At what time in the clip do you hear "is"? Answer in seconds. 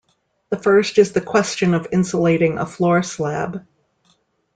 0.97-1.11